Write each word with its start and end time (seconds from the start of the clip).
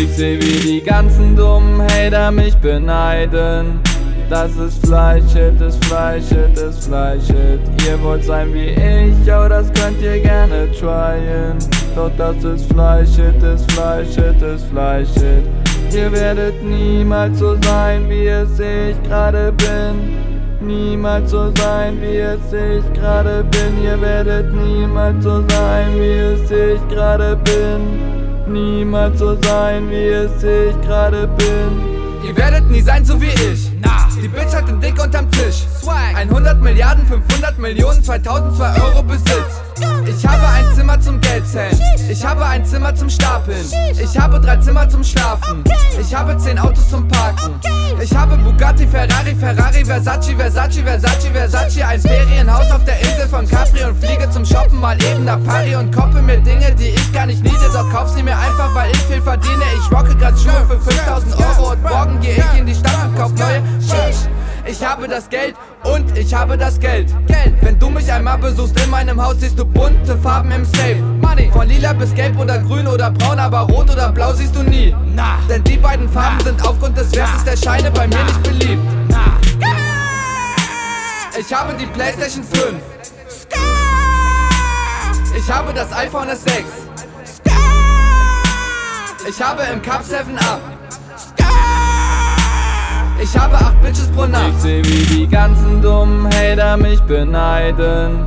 Ich 0.00 0.08
seh 0.16 0.38
wie 0.40 0.60
die 0.60 0.82
ganzen 0.82 1.36
dummen 1.36 1.82
Hater 1.82 2.30
mich 2.30 2.56
beneiden. 2.56 3.80
Das 4.30 4.56
ist 4.56 4.86
Fleischhit, 4.86 5.60
ist 5.60 5.84
Fleischhit, 5.84 6.56
ist 6.56 6.84
Fleischhit. 6.84 7.60
Ihr 7.86 8.02
wollt 8.02 8.24
sein 8.24 8.54
wie 8.54 8.70
ich, 8.70 9.30
oh, 9.30 9.46
das 9.48 9.70
könnt 9.74 10.00
ihr 10.00 10.20
gerne 10.20 10.70
tryen. 10.72 11.58
Doch 11.94 12.10
das 12.16 12.42
ist 12.42 12.72
Fleischhit, 12.72 13.42
ist 13.42 13.70
Fleischhit, 13.72 14.40
ist 14.40 14.64
Fleischhit. 14.68 15.44
Ihr 15.94 16.10
werdet 16.10 16.64
niemals 16.64 17.38
so 17.38 17.56
sein, 17.62 18.08
wie 18.08 18.26
es 18.26 18.58
ich 18.58 19.02
gerade 19.02 19.52
bin. 19.52 20.66
Niemals 20.66 21.30
so 21.30 21.52
sein, 21.56 22.00
wie 22.00 22.16
es 22.16 22.40
ich 22.50 22.92
gerade 22.94 23.44
bin. 23.44 23.84
Ihr 23.84 24.00
werdet 24.00 24.54
niemals 24.54 25.22
so 25.22 25.42
sein, 25.48 25.94
wie 25.96 26.18
es 26.18 26.50
ich 26.50 26.88
gerade 26.88 27.36
bin. 27.36 28.21
Niemals 28.52 29.18
so 29.18 29.38
sein, 29.44 29.88
wie 29.88 30.08
es 30.08 30.42
ich 30.42 30.78
gerade 30.82 31.26
bin. 31.26 32.02
Ihr 32.22 32.36
werdet 32.36 32.70
nie 32.70 32.82
sein 32.82 33.02
so 33.02 33.18
wie 33.20 33.30
ich. 33.30 33.70
Na, 33.80 34.08
die 34.22 34.28
Bitch 34.28 34.54
hat 34.54 34.68
den 34.68 34.78
Dick 34.78 35.02
unterm 35.02 35.30
Tisch. 35.30 35.64
Swag. 35.80 36.14
100 36.14 36.60
Milliarden, 36.60 37.06
500 37.06 37.58
Millionen, 37.58 38.04
2002 38.04 38.82
Euro 38.82 39.02
Besitz. 39.02 39.62
Ich 40.06 40.26
habe 40.26 40.46
ein 40.46 40.66
Zimmer 40.74 41.00
zum 41.00 41.20
Geldzählen. 41.20 41.80
Ich 42.10 42.24
habe 42.24 42.44
ein 42.44 42.64
Zimmer 42.64 42.94
zum 42.94 43.08
Stapeln. 43.08 43.64
Ich 43.98 44.18
habe 44.18 44.38
drei 44.38 44.58
Zimmer 44.58 44.88
zum 44.88 45.02
Schlafen. 45.02 45.64
Ich 45.98 46.14
habe 46.14 46.36
zehn 46.36 46.58
Autos 46.58 46.90
zum 46.90 47.08
Parken. 47.08 47.54
Ich 48.00 48.14
habe 48.14 48.36
Bugatti, 48.36 48.86
Ferrari, 48.86 49.34
Ferrari, 49.34 49.84
Versace, 49.84 50.34
Versace, 50.36 50.82
Versace, 50.82 51.30
Versace. 51.32 51.82
Ein 51.82 52.00
Ferienhaus 52.00 52.70
auf 52.70 52.84
der 52.84 53.00
Insel 53.00 53.28
von 53.28 53.48
Capri 53.48 53.84
und 53.84 53.96
fliege 53.96 54.28
zum 54.30 54.44
Shoppen 54.44 54.78
mal 54.80 54.96
eben 55.04 55.24
nach 55.24 55.42
Paris 55.44 55.76
und 55.76 55.94
koppe 55.94 56.20
mir 56.20 56.38
Dinge, 56.38 56.74
die 56.74 56.88
ich 56.88 57.01
gar 57.22 57.26
nicht 57.26 57.42
niede. 57.44 57.70
Doch 57.72 57.88
kauf 57.90 58.08
sie 58.08 58.22
mir 58.22 58.36
einfach, 58.36 58.74
weil 58.74 58.90
ich 58.90 58.98
viel 58.98 59.22
verdiene. 59.22 59.62
Ich 59.78 59.96
rocke 59.96 60.14
grad 60.16 60.38
Schuhe 60.38 60.66
für 60.68 60.78
5000 60.78 61.36
Euro 61.38 61.72
und 61.72 61.82
morgen 61.82 62.20
gehe 62.20 62.36
ich 62.36 62.58
in 62.58 62.66
die 62.66 62.74
Stadt 62.74 63.06
und 63.06 63.16
kauf 63.16 63.32
neue 63.34 63.62
Schuhe. 63.80 64.10
Ich 64.64 64.84
habe 64.84 65.06
das 65.06 65.28
Geld 65.28 65.54
und 65.84 66.16
ich 66.16 66.34
habe 66.34 66.58
das 66.58 66.80
Geld. 66.80 67.14
Geld. 67.26 67.54
Wenn 67.60 67.78
du 67.78 67.90
mich 67.90 68.10
einmal 68.12 68.38
besuchst 68.38 68.78
in 68.80 68.90
meinem 68.90 69.22
Haus, 69.22 69.36
siehst 69.38 69.58
du 69.58 69.64
bunte 69.64 70.16
Farben 70.18 70.50
im 70.50 70.64
Safe. 70.64 70.96
Money. 71.20 71.50
Von 71.52 71.68
lila 71.68 71.92
bis 71.92 72.12
gelb 72.14 72.38
oder 72.38 72.58
grün 72.58 72.86
oder 72.86 73.10
braun, 73.10 73.38
aber 73.38 73.60
rot 73.60 73.90
oder 73.90 74.10
blau 74.10 74.32
siehst 74.32 74.56
du 74.56 74.62
nie. 74.62 74.94
Na. 75.14 75.38
Denn 75.48 75.62
die 75.64 75.76
beiden 75.76 76.08
Farben 76.08 76.38
Na. 76.38 76.44
sind 76.44 76.66
aufgrund 76.66 76.96
des 76.96 77.12
Wertes 77.12 77.44
der 77.44 77.56
Scheine 77.56 77.90
bei 77.92 78.08
mir 78.08 78.24
nicht 78.24 78.42
beliebt. 78.42 78.82
Na. 79.08 79.38
Ich 81.38 81.52
habe 81.54 81.74
die 81.74 81.86
PlayStation 81.86 82.44
5. 82.44 82.74
Ich 85.36 85.50
habe 85.50 85.72
das 85.72 85.92
iPhone 85.92 86.28
S6. 86.28 86.91
Ich 89.34 89.40
habe 89.40 89.62
im 89.72 89.80
Cup 89.80 90.02
7 90.02 90.36
Up. 90.36 90.60
Ich 93.18 93.34
habe 93.34 93.54
acht 93.54 93.80
Bitches 93.80 94.08
pro 94.08 94.26
Nacht. 94.26 94.50
Ich 94.50 94.62
seh 94.62 94.84
wie 94.84 95.06
die 95.06 95.26
ganzen 95.26 95.80
dummen 95.80 96.26
Hater 96.26 96.76
mich 96.76 97.00
beneiden. 97.04 98.26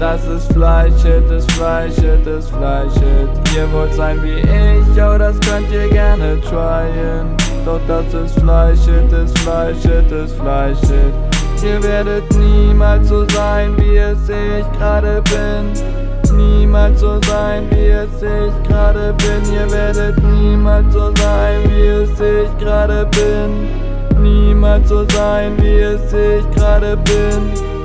Das 0.00 0.24
ist 0.24 0.50
Fleischhit, 0.54 1.30
ist 1.30 1.52
Fleischhit, 1.52 2.26
ist 2.26 2.48
Fleischhit. 2.48 3.28
Ihr 3.54 3.70
wollt 3.70 3.92
sein 3.92 4.22
wie 4.22 4.38
ich, 4.38 5.02
oh, 5.02 5.18
das 5.18 5.38
könnt 5.40 5.70
ihr 5.70 5.90
gerne 5.90 6.40
tryen. 6.40 7.36
Doch 7.66 7.80
das 7.86 8.14
ist 8.14 8.40
Fleischhit, 8.40 9.12
ist 9.12 9.38
Fleischhit, 9.40 10.10
ist 10.10 10.36
Fleischhit. 10.36 11.14
Ihr 11.62 11.82
werdet 11.82 12.34
niemals 12.34 13.08
so 13.08 13.28
sein, 13.28 13.76
wie 13.76 13.98
es 13.98 14.26
ich 14.30 14.78
gerade 14.78 15.22
bin. 15.22 16.05
Niemals 16.76 17.00
so 17.00 17.18
sein, 17.22 17.70
wie 17.70 17.88
es 17.88 18.16
ich 18.16 18.68
gerade 18.68 19.14
bin. 19.14 19.54
Ihr 19.54 19.70
werdet 19.72 20.22
niemals 20.22 20.92
so 20.92 21.10
sein, 21.16 21.62
wie 21.70 21.86
es 21.86 22.10
ich 22.20 22.58
gerade 22.58 23.06
bin 23.06 23.86
niemals 24.20 24.88
so 24.88 25.06
sein, 25.10 25.56
wie 25.58 25.80
es 25.80 26.12
ich 26.12 26.50
gerade 26.54 26.96
bin. 26.96 27.75